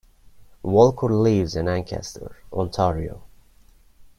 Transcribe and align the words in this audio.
Walker 0.63 1.09
lives 1.09 1.55
in 1.55 1.67
Ancaster, 1.67 2.35
Ontario. 2.51 3.21